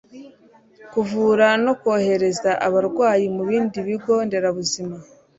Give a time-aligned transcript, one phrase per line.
[0.91, 4.97] kuvura no kohereza abarwayi mu bindi bigo nderabuzima